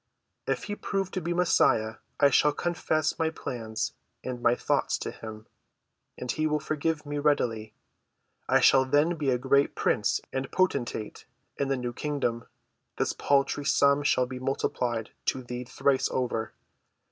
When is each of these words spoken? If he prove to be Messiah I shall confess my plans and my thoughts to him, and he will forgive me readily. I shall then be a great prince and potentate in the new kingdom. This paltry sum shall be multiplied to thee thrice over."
If 0.47 0.63
he 0.63 0.73
prove 0.75 1.11
to 1.11 1.21
be 1.21 1.31
Messiah 1.31 1.97
I 2.19 2.31
shall 2.31 2.53
confess 2.53 3.19
my 3.19 3.29
plans 3.29 3.93
and 4.23 4.41
my 4.41 4.55
thoughts 4.55 4.97
to 4.97 5.11
him, 5.11 5.45
and 6.17 6.31
he 6.31 6.47
will 6.47 6.59
forgive 6.59 7.05
me 7.05 7.19
readily. 7.19 7.75
I 8.49 8.61
shall 8.61 8.83
then 8.83 9.13
be 9.15 9.29
a 9.29 9.37
great 9.37 9.75
prince 9.75 10.19
and 10.33 10.51
potentate 10.51 11.27
in 11.59 11.67
the 11.67 11.77
new 11.77 11.93
kingdom. 11.93 12.47
This 12.97 13.13
paltry 13.13 13.63
sum 13.63 14.01
shall 14.01 14.25
be 14.25 14.39
multiplied 14.39 15.11
to 15.25 15.43
thee 15.43 15.65
thrice 15.65 16.09
over." 16.09 16.55